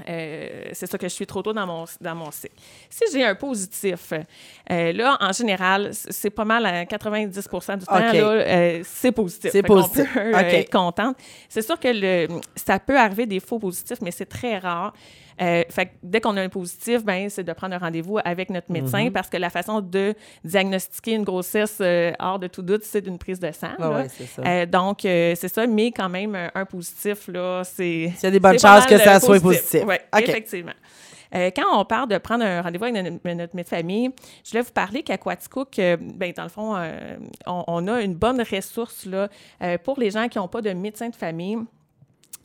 Euh, 0.08 0.70
c'est 0.72 0.86
ça 0.86 0.96
que 0.96 1.06
je 1.06 1.12
suis 1.12 1.26
trop 1.26 1.42
tôt 1.42 1.52
dans 1.52 1.66
mon, 1.66 1.84
dans 2.00 2.14
mon 2.14 2.30
cycle. 2.30 2.54
Si 2.88 3.04
j'ai 3.12 3.24
un 3.24 3.34
positif, 3.34 4.12
euh, 4.12 4.92
là, 4.92 5.18
en 5.20 5.32
général, 5.32 5.90
c'est 5.92 6.30
pas 6.30 6.46
mal 6.46 6.64
à 6.64 6.84
90% 6.84 7.78
du 7.78 7.84
temps, 7.84 7.94
euh, 7.94 8.80
c'est 8.84 9.12
positif. 9.12 9.50
C'est 9.52 9.62
positif. 9.62 10.12
peut, 10.14 10.30
OK. 10.30 10.42
être 10.42 10.72
contente. 10.72 11.16
C'est 11.48 11.62
sûr 11.62 11.78
que 11.78 11.88
le, 11.88 12.40
ça 12.56 12.78
peut 12.78 12.98
arriver 12.98 13.26
des 13.26 13.40
faux 13.40 13.58
positifs, 13.58 14.00
mais 14.00 14.10
c'est 14.10 14.26
très 14.26 14.58
rare. 14.58 14.94
Euh, 15.40 15.62
fait 15.68 15.86
que 15.86 15.90
dès 16.02 16.20
qu'on 16.20 16.36
a 16.36 16.42
un 16.42 16.48
positif, 16.48 17.04
ben, 17.04 17.28
c'est 17.28 17.44
de 17.44 17.52
prendre 17.52 17.74
un 17.74 17.78
rendez-vous 17.78 18.18
avec 18.24 18.50
notre 18.50 18.70
médecin 18.70 18.92
Mm-hmm. 18.92 19.12
parce 19.12 19.30
que 19.30 19.36
la 19.38 19.48
façon 19.48 19.80
de 19.80 20.14
diagnostiquer 20.44 21.12
une 21.12 21.24
grossesse 21.24 21.78
euh, 21.80 22.12
hors 22.18 22.38
de 22.38 22.46
tout 22.46 22.62
doute, 22.62 22.82
c'est 22.84 23.00
d'une 23.00 23.16
prise 23.16 23.40
de 23.40 23.50
sang. 23.52 23.70
Ah 23.78 23.90
ouais, 23.90 24.08
ça. 24.08 24.42
Euh, 24.44 24.66
donc, 24.66 24.98
c'est 25.02 25.48
ça, 25.48 25.66
mais 25.66 25.92
quand 25.92 26.08
même, 26.08 26.36
un, 26.54 26.64
positif, 26.66 27.28
là, 27.28 27.62
c'est. 27.64 28.12
S'il 28.16 28.24
y 28.24 28.26
a 28.26 28.30
des 28.30 28.40
bonnes 28.40 28.58
chances 28.58 28.86
que 28.86 28.98
ça 28.98 29.18
soit 29.20 29.40
positif. 29.40 29.82
Oui, 29.86 29.96
OK. 30.12 30.20
effectivement. 30.20 30.72
Euh, 31.34 31.50
quand 31.54 31.80
on 31.80 31.84
parle 31.84 32.08
de 32.08 32.18
prendre 32.18 32.44
un 32.44 32.62
rendez-vous 32.62 32.84
avec 32.84 33.02
notre, 33.02 33.34
notre 33.34 33.56
médecin 33.56 33.76
de 33.76 33.82
famille, 33.82 34.10
je 34.44 34.50
voulais 34.50 34.62
vous 34.62 34.72
parler 34.72 35.02
qu'à 35.02 35.16
Quaticook, 35.16 35.78
euh, 35.78 35.96
ben, 35.98 36.32
dans 36.36 36.42
le 36.42 36.48
fond, 36.48 36.76
euh, 36.76 37.16
on, 37.46 37.64
on 37.66 37.88
a 37.88 38.02
une 38.02 38.14
bonne 38.14 38.42
ressource 38.42 39.06
là, 39.06 39.28
pour 39.84 39.98
les 39.98 40.10
gens 40.10 40.28
qui 40.28 40.38
n'ont 40.38 40.48
pas 40.48 40.62
de 40.62 40.70
médecin 40.70 41.08
de 41.08 41.16
famille. 41.16 41.58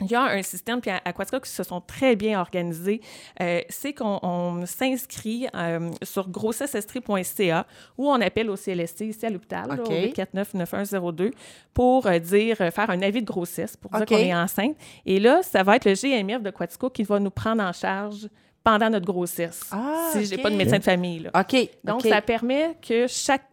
Il 0.00 0.10
y 0.10 0.14
a 0.14 0.22
un 0.22 0.42
système, 0.42 0.80
puis 0.80 0.90
à 0.90 1.00
Aquatica, 1.04 1.40
qui 1.40 1.50
se 1.50 1.62
sont 1.64 1.80
très 1.80 2.14
bien 2.14 2.40
organisés, 2.40 3.00
euh, 3.40 3.60
c'est 3.68 3.92
qu'on 3.92 4.20
on 4.22 4.64
s'inscrit 4.64 5.48
euh, 5.54 5.90
sur 6.02 6.28
grossesseestrie.ca 6.28 7.66
ou 7.96 8.08
on 8.08 8.20
appelle 8.20 8.48
au 8.50 8.56
CLST 8.56 9.00
ici 9.06 9.26
à 9.26 9.30
l'hôpital, 9.30 9.66
là, 9.68 9.74
OK. 9.74 9.90
au 9.90 9.92
849-9102, 9.92 11.32
pour 11.74 12.06
euh, 12.06 12.18
dire, 12.18 12.56
faire 12.58 12.90
un 12.90 13.02
avis 13.02 13.22
de 13.22 13.26
grossesse, 13.26 13.76
pour 13.76 13.90
dire 13.90 14.06
qu'on 14.06 14.16
est 14.16 14.34
enceinte. 14.34 14.76
Et 15.04 15.18
là, 15.18 15.42
ça 15.42 15.62
va 15.62 15.76
être 15.76 15.84
le 15.86 15.94
GMF 15.94 16.42
de 16.42 16.50
Quatico 16.50 16.90
qui 16.90 17.02
va 17.02 17.18
nous 17.18 17.30
prendre 17.30 17.62
en 17.62 17.72
charge 17.72 18.28
pendant 18.62 18.90
notre 18.90 19.06
grossesse, 19.06 19.62
Ah, 19.72 20.10
si 20.12 20.26
j'ai 20.26 20.36
OK. 20.36 20.42
pas 20.42 20.50
de 20.50 20.56
médecin 20.56 20.78
de 20.78 20.84
famille. 20.84 21.20
là. 21.20 21.30
OK. 21.40 21.68
Donc, 21.84 22.02
ça 22.02 22.20
permet 22.22 22.76
que 22.86 23.06
chaque, 23.06 23.46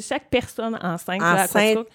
chaque 0.00 0.28
personne 0.30 0.78
enceinte, 0.82 1.20
là, 1.20 1.42
à 1.42 1.48
Quatico 1.48 1.86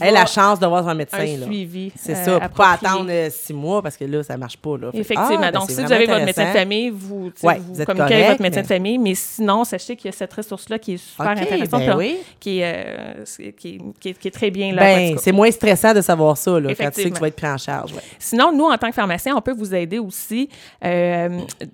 Elle 0.00 0.08
a 0.16 0.20
la 0.20 0.26
chance 0.26 0.60
de 0.60 0.66
voir 0.66 0.84
son 0.84 0.94
médecin. 0.94 1.18
un 1.18 1.36
là. 1.38 1.46
suivi. 1.46 1.90
C'est 1.96 2.14
euh, 2.14 2.24
ça, 2.24 2.40
pour 2.40 2.50
pas 2.50 2.72
attendre 2.72 3.06
euh, 3.10 3.30
six 3.30 3.54
mois 3.54 3.80
parce 3.82 3.96
que 3.96 4.04
là, 4.04 4.22
ça 4.22 4.36
marche 4.36 4.56
pas. 4.58 4.76
Là. 4.76 4.92
Fait 4.92 4.98
Effectivement. 4.98 5.38
Ah, 5.42 5.50
ben, 5.50 5.58
Donc, 5.60 5.70
si 5.70 5.82
vous 5.82 5.92
avez 5.92 6.06
votre 6.06 6.24
médecin 6.24 6.44
de 6.52 6.58
famille, 6.58 6.90
vous, 6.90 7.30
Ouais, 7.42 7.58
vous, 7.58 7.84
communiquez 7.84 8.14
avec 8.14 8.28
votre 8.28 8.42
médecin 8.42 8.56
mais- 8.60 8.62
de 8.62 8.66
famille. 8.68 8.98
Mais 8.98 9.14
sinon, 9.14 9.64
sachez 9.64 9.96
qu'il 9.96 10.06
y 10.06 10.08
a 10.10 10.12
cette 10.16 10.32
ressource-là 10.34 10.78
qui 10.78 10.94
est 10.94 10.96
super 10.98 11.28
intéressante, 11.28 11.86
ben 11.86 11.96
oui. 11.96 12.18
qui, 12.38 12.58
est, 12.60 12.74
euh, 12.86 13.24
qui, 13.56 13.78
qui 13.98 14.14
qui 14.14 14.28
est 14.28 14.30
très 14.30 14.50
bien 14.50 14.72
là. 14.74 14.82
Ben, 14.82 15.16
c'est 15.18 15.32
moins 15.32 15.50
stressant 15.50 15.94
de 15.94 16.00
savoir 16.02 16.36
ça, 16.36 16.60
là, 16.60 16.74
quand 16.74 16.90
tu 16.90 17.02
sais 17.02 17.10
que 17.10 17.14
tu 17.14 17.20
vas 17.20 17.28
être 17.28 17.36
pris 17.36 17.48
en 17.48 17.56
charge. 17.58 17.92
ouais. 17.92 18.02
Sinon, 18.18 18.52
nous, 18.52 18.64
en 18.66 18.76
tant 18.76 18.88
que 18.90 18.94
pharmacien, 18.94 19.34
on 19.36 19.40
peut 19.40 19.54
vous 19.54 19.74
aider 19.74 19.98
aussi 19.98 20.48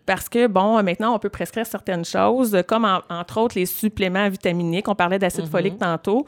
parce 0.07 0.29
que, 0.29 0.47
bon, 0.47 0.83
maintenant, 0.83 1.15
on 1.15 1.19
peut 1.19 1.29
prescrire 1.31 1.67
certaines 1.67 2.05
choses, 2.05 2.57
comme 2.67 2.85
en- 2.85 3.01
entre 3.11 3.39
autres 3.41 3.59
les 3.59 3.67
suppléments 3.67 4.29
vitaminiques. 4.29 4.89
On 4.89 4.95
parlait 4.95 5.19
d'acide 5.19 5.45
Mm-hmm. 5.45 5.51
folique 5.51 5.79
tantôt. 5.79 6.27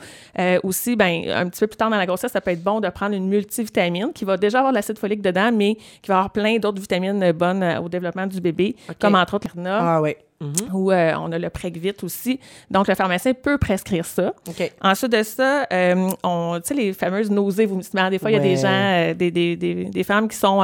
Aussi, 0.63 0.97
ben, 0.97 1.23
un 1.31 1.49
petit 1.49 1.61
peu 1.61 1.67
plus 1.69 1.76
tard 1.77 1.91
dans 1.91 1.97
la 1.97 2.07
grossesse, 2.07 2.33
ça 2.33 2.41
peut 2.41 2.51
être 2.51 2.63
bon 2.63 2.81
de 2.81 2.89
prendre 2.89 3.15
une 3.15 3.29
multivitamine 3.29 4.13
qui 4.13 4.25
va 4.25 4.37
déjà 4.37 4.59
avoir 4.59 4.73
de 4.73 4.77
l'acide 4.77 4.99
folique 4.99 5.23
dedans, 5.23 5.51
mais 5.53 5.77
qui 6.03 6.09
va 6.09 6.17
avoir 6.17 6.31
plein 6.31 6.59
d'autres 6.59 6.81
vitamines 6.81 7.33
bonnes 7.33 7.63
euh, 7.63 7.81
au 7.81 7.89
développement 7.89 8.27
du 8.27 8.41
bébé, 8.41 8.77
comme 9.01 9.15
entre 9.15 9.35
autres 9.35 9.49
l'IRNA. 9.55 9.97
Ah, 9.97 10.03
oui. 10.03 10.17
Mhm. 10.39 10.75
ou 10.75 10.93
euh, 10.93 11.15
on 11.19 11.33
a 11.33 11.39
le 11.39 11.49
Pregvit 11.49 11.95
aussi. 12.03 12.39
Donc, 12.71 12.89
le 12.89 12.95
pharmacien 12.95 13.33
peut 13.33 13.57
prescrire 13.57 14.05
ça. 14.05 14.35
OK. 14.49 14.71
Ensuite 14.83 15.13
de 15.13 15.23
ça, 15.23 15.67
euh, 15.73 16.11
on, 16.23 16.61
tu 16.63 16.69
sais, 16.69 16.75
les 16.75 16.93
fameuses 16.93 17.31
nausées 17.31 17.65
vomissements, 17.65 18.11
des 18.11 18.19
fois, 18.19 18.31
il 18.31 18.35
y 18.35 18.37
a 18.37 18.41
des 18.41 18.57
gens, 18.57 18.69
euh, 18.69 19.15
des, 19.15 19.31
des, 19.31 19.57
des, 19.57 19.85
des 19.87 20.05
femmes 20.05 20.29
qui 20.29 20.37
sont... 20.37 20.63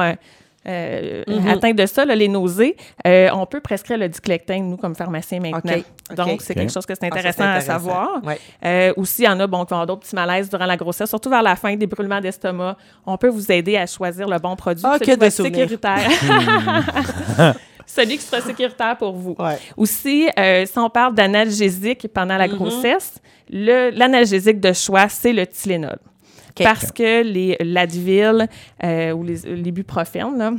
euh, 0.67 1.23
Mhm. 1.27 1.47
atteints 1.47 1.73
de 1.73 1.85
ça, 1.85 2.05
là, 2.05 2.15
les 2.15 2.27
nausées, 2.27 2.75
euh, 3.05 3.29
on 3.33 3.45
peut 3.45 3.59
prescrire 3.61 3.97
le 3.97 4.07
diclectine, 4.09 4.69
nous, 4.69 4.77
comme 4.77 4.95
pharmacien 4.95 5.39
maintenant. 5.39 5.73
Donc, 6.15 6.41
c'est 6.41 6.53
quelque 6.55 6.71
chose 6.71 6.85
que 6.85 6.93
c'est 6.95 7.03
Ah, 7.03 7.07
intéressant, 7.15 7.43
à 7.45 7.61
savoir. 7.61 8.21
Ouais. 8.23 8.39
Euh, 8.65 8.93
aussi, 8.97 9.23
il 9.23 9.25
y 9.25 9.27
en 9.29 9.39
a 9.39 9.47
bon, 9.47 9.65
qui 9.65 9.69
vont 9.71 9.77
avoir 9.81 9.87
d'autres 9.87 10.01
petits 10.01 10.15
malaises 10.15 10.49
durant 10.49 10.65
la 10.65 10.77
grossesse, 10.77 11.09
surtout 11.09 11.29
vers 11.29 11.41
la 11.43 11.55
fin, 11.55 11.75
des 11.75 11.87
brûlements 11.87 12.21
d'estomac. 12.21 12.77
On 13.05 13.17
peut 13.17 13.29
vous 13.29 13.51
aider 13.51 13.75
à 13.77 13.85
choisir 13.85 14.27
le 14.27 14.37
bon 14.39 14.55
produit. 14.55 14.83
Ah, 14.85 14.97
celui 14.99 15.17
que 15.17 15.25
qui 15.25 15.31
sécuritaire. 15.31 16.09
celui 17.85 18.17
qui 18.17 18.23
sera 18.23 18.41
sécuritaire 18.41 18.97
pour 18.97 19.13
vous. 19.13 19.35
Ouais. 19.37 19.57
Aussi, 19.77 20.29
euh, 20.39 20.65
si 20.65 20.77
on 20.79 20.89
parle 20.89 21.13
d'analgésique 21.15 22.07
pendant 22.13 22.37
la 22.37 22.47
Mhm. 22.47 22.55
grossesse, 22.55 23.15
l'analgésique 23.49 24.59
de 24.59 24.73
choix, 24.73 25.09
c'est 25.09 25.33
le 25.33 25.45
Tylenol. 25.45 25.97
Parce 26.55 26.91
que 26.91 27.23
les 27.23 27.57
l'Advil 27.59 28.47
euh, 28.83 29.11
ou 29.11 29.23
les 29.23 29.37
là, 30.37 30.51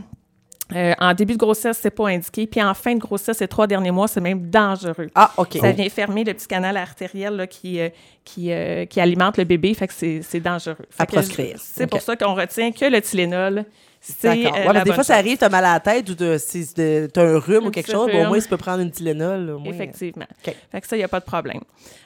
euh, 0.72 0.94
en 0.98 1.12
début 1.12 1.34
de 1.34 1.38
grossesse, 1.38 1.78
c'est 1.80 1.90
pas 1.90 2.08
indiqué. 2.08 2.46
Puis 2.46 2.62
en 2.62 2.72
fin 2.72 2.94
de 2.94 2.98
grossesse, 2.98 3.38
ces 3.38 3.48
trois 3.48 3.66
derniers 3.66 3.90
mois, 3.90 4.08
c'est 4.08 4.20
même 4.20 4.48
dangereux. 4.48 5.08
Ah, 5.14 5.30
OK. 5.36 5.58
Ça 5.60 5.72
vient 5.72 5.88
fermer 5.90 6.24
le 6.24 6.32
petit 6.32 6.46
canal 6.46 6.76
artériel 6.76 7.36
là, 7.36 7.46
qui, 7.46 7.80
euh, 7.80 7.90
qui, 8.24 8.50
euh, 8.50 8.86
qui 8.86 9.00
alimente 9.00 9.36
le 9.36 9.44
bébé, 9.44 9.74
fait 9.74 9.86
que 9.86 9.94
c'est 9.94 10.40
dangereux. 10.40 10.76
Fait 10.88 11.02
À 11.02 11.06
proscrire. 11.06 11.56
C'est 11.58 11.86
pour 11.86 12.00
ça 12.00 12.16
qu'on 12.16 12.34
retient 12.34 12.72
que 12.72 12.86
le 12.86 13.00
Tylenol, 13.02 13.66
c'est 14.06 14.42
D'accord. 14.44 14.58
euh, 14.58 14.66
Ouais, 14.66 14.72
mais 14.74 14.82
des 14.84 14.92
fois, 14.92 15.02
ça 15.02 15.14
arrive, 15.16 15.38
t'as 15.38 15.48
mal 15.48 15.64
à 15.64 15.74
la 15.74 15.80
tête 15.80 16.08
ou 16.10 16.14
t'as 16.14 16.38
si 16.38 16.66
de- 16.76 17.08
t'as 17.12 17.22
un 17.26 17.38
rhume 17.38 17.66
ou 17.66 17.70
quelque 17.70 17.90
chose. 17.90 18.06
Bon, 18.10 18.16
au 18.18 18.20
rhume. 18.20 18.28
moins, 18.28 18.38
tu 18.38 18.48
peux 18.48 18.56
prendre 18.58 18.80
une 18.82 18.90
Tylenol. 18.90 19.50
au 19.50 19.58
moins. 19.58 19.72
Effectivement. 19.72 20.26
OK. 20.46 20.54
Fait 20.70 20.80
que 20.80 20.86
ça, 20.86 20.96
il 20.96 20.98
n'y 21.00 21.04
a 21.04 21.08
pas 21.08 21.20
de 21.20 21.24
problème. 21.24 21.60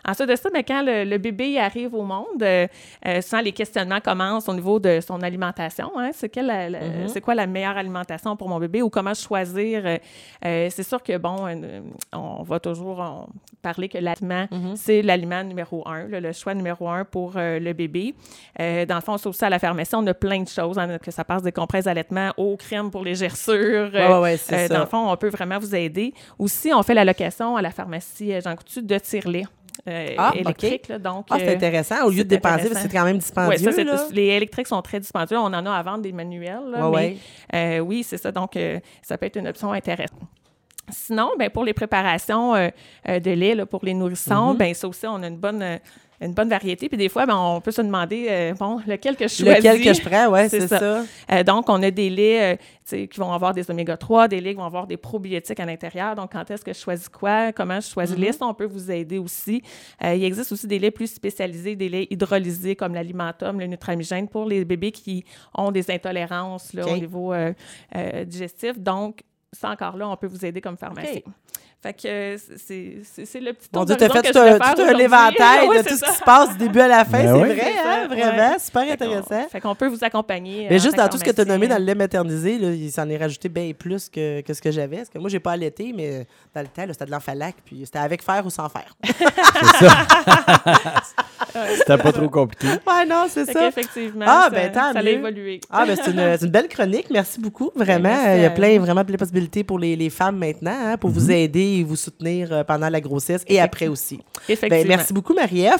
Ensuite 0.07 0.29
de 0.29 0.37
ça, 0.37 0.49
mais 0.53 0.63
quand 0.63 0.83
le, 0.83 1.05
le 1.05 1.19
bébé 1.19 1.51
il 1.51 1.59
arrive 1.59 1.95
au 1.95 2.03
monde, 2.03 2.43
euh, 2.43 2.67
euh, 3.07 3.21
souvent 3.21 3.43
les 3.43 3.53
questionnements 3.53 4.01
commencent 4.01 4.49
au 4.49 4.55
niveau 4.55 4.79
de 4.79 5.01
son 5.07 5.21
alimentation. 5.23 5.91
Hein. 5.99 6.11
C'est, 6.15 6.29
quelle 6.29 6.47
la- 6.47 6.71
la- 6.71 6.79
Mm-hmm. 6.79 7.09
c'est 7.09 7.21
quoi 7.21 7.35
la 7.35 7.47
meilleure 7.47 7.77
alimentation 7.77 8.37
pour 8.37 8.49
mon 8.49 8.59
bébé 8.61 8.81
ou 8.81 8.89
comment 8.91 9.13
choisir? 9.15 9.83
euh, 9.85 9.97
euh, 10.45 10.69
c'est 10.71 10.83
sûr 10.85 11.03
que, 11.03 11.17
bon, 11.19 11.47
euh, 11.49 11.81
on 12.15 12.43
va 12.45 12.61
toujours 12.61 12.99
on- 13.01 13.27
parler 13.61 13.89
que 13.89 13.99
l'aliment, 13.99 14.47
Mm-hmm. 14.51 14.77
c'est 14.77 15.03
l'aliment 15.03 15.43
numéro 15.43 15.87
un, 15.89 16.07
là, 16.07 16.21
le 16.21 16.33
choix 16.33 16.55
numéro 16.55 16.89
un 16.89 17.05
pour 17.05 17.33
euh, 17.37 17.59
le 17.59 17.73
bébé. 17.73 18.15
Euh, 18.61 18.87
dans 18.87 18.95
le 18.95 19.01
fond, 19.01 19.19
c'est 19.19 19.29
aussi 19.29 19.45
à 19.45 19.51
la 19.51 19.59
pharmacie, 19.59 19.95
on 19.97 20.07
a 20.07 20.15
plein 20.15 20.41
de 20.43 20.49
choses, 20.49 20.79
hein, 20.79 20.99
que 20.99 21.11
ça 21.11 21.25
passe 21.25 21.43
des 21.43 21.53
compresses 21.53 21.88
d'allaitement 21.89 22.33
aux 22.37 22.57
crèmes 22.57 22.91
pour 22.91 23.03
les 23.05 23.15
gerçures. 23.15 23.91
Ouais, 23.93 24.07
ouais, 24.09 24.19
ouais, 24.21 24.35
Euh, 24.35 24.37
ça. 24.37 24.69
Dans 24.69 24.81
le 24.81 24.87
fond, 24.87 25.11
on 25.11 25.17
peut 25.17 25.29
vraiment 25.31 25.59
vous 25.59 25.75
aider. 25.75 26.13
Aussi, 26.39 26.71
on 26.75 26.83
fait 26.83 26.95
la 26.95 27.05
location 27.05 27.57
à 27.57 27.63
la 27.63 27.71
pharmacie 27.71 28.33
euh, 28.33 28.41
Jean 28.41 28.55
Coutu 28.57 28.83
de 28.83 28.99
tire-lait 28.99 29.45
euh, 29.89 30.15
Ah, 30.19 30.33
là, 30.89 30.99
donc, 30.99 31.27
Ah, 31.31 31.37
c'est 31.39 31.49
euh, 31.49 31.55
intéressant. 31.55 32.05
Au 32.05 32.11
lieu 32.11 32.25
de 32.25 32.29
dépenser, 32.29 32.69
c'est 32.75 32.89
quand 32.93 33.05
même 33.05 33.15
ouais, 33.15 33.19
dispendieux. 33.21 33.59
ça, 33.71 33.73
c'est- 33.73 33.85
là. 33.85 33.97
les 34.13 34.27
électriques 34.27 34.67
sont 34.67 34.83
très 34.83 35.01
dispendieux. 35.01 35.39
On 35.39 35.45
en 35.47 35.65
a 35.67 35.71
à 35.73 35.83
vendre 35.83 36.03
des 36.03 36.13
manuels. 36.13 36.61
là, 36.71 36.89
Ouais, 36.91 37.17
mais, 37.53 37.59
ouais. 37.59 37.79
euh, 37.79 37.81
oui, 37.81 38.03
c'est 38.03 38.19
ça. 38.19 38.31
Donc, 38.33 38.57
euh, 38.57 38.79
ça 39.03 39.17
peut 39.17 39.27
être 39.27 39.37
une 39.37 39.49
option 39.49 39.73
intéressante. 39.73 40.19
Sinon, 40.91 41.31
ben, 41.39 41.51
pour 41.51 41.65
les 41.65 41.75
préparations 41.75 42.55
de 42.55 43.31
lait 43.31 43.55
là, 43.55 43.67
pour 43.67 43.85
les 43.85 43.93
nourrissons, 43.95 44.55
Mm-hmm. 44.55 44.57
ben, 44.57 44.75
ça 44.75 44.89
aussi, 44.89 45.07
on 45.07 45.23
a 45.23 45.27
une 45.29 45.37
bonne, 45.37 45.79
une 46.21 46.33
bonne 46.33 46.49
variété. 46.49 46.89
Puis 46.89 46.99
des 46.99 47.09
fois, 47.09 47.27
ben, 47.27 47.37
on 47.37 47.61
peut 47.61 47.71
se 47.71 47.83
demander, 47.83 48.27
euh, 48.29 48.55
bon, 48.55 48.81
lequel 48.87 49.17
que 49.17 49.29
je 49.29 49.35
choisis. 49.35 49.57
Lequel 49.57 49.83
que 49.83 49.95
je 49.95 50.03
prends, 50.03 50.29
ouais, 50.29 50.49
C'est 50.49 50.67
ça. 50.67 50.79
ça. 50.79 51.05
Euh, 51.33 51.45
donc, 51.45 51.69
on 51.69 51.83
a 51.83 51.91
des 51.91 52.11
laits 52.11 52.59
euh, 52.91 53.07
qui 53.07 53.21
vont 53.21 53.33
avoir 53.33 53.55
des 53.55 53.71
oméga 53.71 53.97
3, 53.97 54.29
des 54.29 54.41
laits 54.41 54.55
qui 54.55 54.59
vont 54.59 54.65
avoir 54.65 54.87
des 54.87 54.97
probiotiques 54.97 55.61
à 55.61 55.67
l'intérieur. 55.67 56.15
Donc, 56.17 56.33
quand 56.33 56.51
est-ce 56.51 56.65
que 56.65 56.73
je 56.73 56.79
choisis 56.79 57.09
quoi, 57.09 57.53
comment 57.53 57.81
je 57.81 57.89
choisis 57.89 58.17
le 58.17 58.23
lait, 58.23 58.33
ça, 58.33 58.47
on 58.47 58.55
peut 58.55 58.67
vous 58.67 58.91
aider 58.91 59.19
aussi. 59.19 59.63
Il 60.03 60.25
existe 60.25 60.51
aussi 60.53 60.67
des 60.67 60.79
laits 60.79 60.95
plus 60.95 61.13
spécialisés, 61.13 61.77
des 61.77 61.89
laits 61.89 62.09
hydrolysés 62.11 62.75
comme 62.75 62.95
l'alimentum, 62.95 63.61
le 63.61 63.67
nutramigène 63.67 64.29
pour 64.29 64.47
les 64.47 64.65
bébés 64.65 64.93
qui 64.93 65.25
ont 65.55 65.71
des 65.71 65.91
intolérances 65.91 66.73
là, 66.73 66.87
au 66.87 66.97
niveau 66.97 67.35
digestif. 68.27 68.79
Donc, 68.79 69.23
ça 69.53 69.71
encore 69.71 69.97
là, 69.97 70.09
on 70.09 70.17
peut 70.17 70.27
vous 70.27 70.45
aider 70.45 70.61
comme 70.61 70.77
pharmacien. 70.77 71.21
OK. 71.27 71.33
Fait 71.81 71.93
que 71.93 72.37
c'est 72.57 72.97
c'est- 73.05 73.25
c'est 73.25 73.39
le 73.41 73.53
petit 73.53 73.69
tour 73.69 73.85
Dieu, 73.87 73.95
t'as 73.97 74.09
d'horizon 74.09 74.23
fait 74.23 74.29
que 74.29 74.33
tout 74.59 74.65
un, 74.65 74.75
tout 74.75 74.83
un 74.83 74.99
éventail 74.99 75.69
de 75.73 75.75
c'est 75.75 75.83
tout 75.85 75.95
ce 75.95 75.99
ça. 75.99 76.07
qui 76.09 76.13
se 76.19 76.25
passe 76.25 76.51
du 76.53 76.59
début 76.59 76.81
à 76.81 76.89
la 76.89 77.05
fin. 77.05 77.23
Ben 77.23 77.35
c'est 77.37 77.41
oui. 77.41 77.49
vrai, 77.55 77.73
C'est 77.77 77.83
ça, 77.83 77.93
hein, 78.03 78.07
vraiment. 78.09 78.51
ouais. 78.53 78.59
Super 78.59 78.83
Fait 78.83 78.89
qu'on- 78.89 78.93
intéressant. 79.05 79.49
Fait 79.49 79.61
qu'on 79.61 79.75
peut 79.77 79.87
vous 79.87 80.03
accompagner. 80.03 80.67
Mais 80.69 80.77
euh, 80.77 80.79
juste 80.81 80.99
en 80.99 81.05
dans 81.05 81.09
tout 81.09 81.19
ce 81.19 81.25
que 81.25 81.31
tu 81.31 81.41
as 81.41 81.45
nommé 81.45 81.69
dans 81.69 81.79
le 81.79 81.85
lait 81.85 81.95
maternisé, 81.95 82.59
là, 82.59 82.71
il 82.73 82.91
s'en 82.91 83.09
est 83.09 83.17
rajouté 83.17 83.49
bien 83.49 83.71
plus 83.79 84.09
que, 84.09 84.41
que 84.41 84.53
ce 84.55 84.61
que 84.61 84.73
j'avais. 84.73 84.97
Parce 84.97 85.09
que 85.11 85.19
moi, 85.19 85.31
j'ai 85.31 85.39
pas 85.39 85.53
allaité, 85.53 85.93
mais 85.97 86.27
dans 86.53 86.63
le 86.63 86.67
temps, 86.67 86.85
là, 86.85 86.93
c'était 86.93 87.07
de 87.07 87.13
l'enfalac, 87.13 87.55
puis 87.65 87.83
c'était 87.85 87.99
avec 88.01 88.25
fer 88.25 88.43
ou 88.45 88.51
sans 88.51 88.69
fer. 88.69 88.93
C'était 91.79 91.97
pas 91.99 92.13
trop 92.13 92.29
compliqué. 92.29 92.69
ouais, 92.69 93.07
non, 93.09 93.27
c'est 93.29 93.45
Fait 93.47 93.53
ça. 93.53 93.61
qu'effectivement, 93.61 94.25
Ah, 94.29 94.43
ça, 94.45 94.51
ben, 94.51 94.71
tant 94.73 94.93
ça 94.93 94.99
a 94.99 95.03
mieux. 95.03 95.09
évolué. 95.13 95.61
Ah, 95.71 95.85
ben 95.87 95.97
c'est 96.01 96.11
une, 96.11 96.37
c'est 96.39 96.45
une 96.45 96.51
belle 96.53 96.69
chronique. 96.69 97.07
Merci 97.11 97.41
beaucoup. 97.41 97.71
Vraiment. 97.75 98.11
merci 98.11 98.37
Il 98.37 98.43
y 98.43 98.45
a 98.45 98.51
plein, 98.51 98.79
vraiment 98.79 99.03
de 99.03 99.17
possibilités 99.17 99.65
pour 99.65 99.79
les, 99.79 99.97
les 99.97 100.11
femmes 100.11 100.37
maintenant, 100.37 100.77
hein, 100.79 100.97
pour 100.97 101.11
Mm-hmm. 101.11 101.15
vous 101.15 101.31
aider 101.31 101.68
et 101.77 101.85
vous 101.85 101.97
soutenir 101.97 102.53
euh, 102.53 102.65
pendant 102.65 102.89
la 102.89 103.01
grossesse 103.01 103.45
et 103.47 103.61
après 103.61 103.89
aussi. 103.89 104.21
Effectivement. 104.49 104.83
Ben, 104.83 104.89
merci 104.89 105.13
beaucoup, 105.13 105.35
Marie-Ève. 105.35 105.75